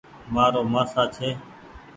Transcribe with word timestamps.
مآرو 0.33 0.61
مآسآ 0.73 1.03
ڇي۔ 1.15 1.29